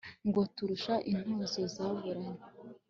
Ngo 0.27 0.41
turusha 0.55 0.93
intozo 1.11 1.59
zaburaye 1.73 2.31